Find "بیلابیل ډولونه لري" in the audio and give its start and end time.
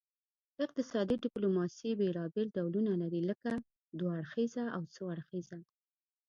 1.99-3.21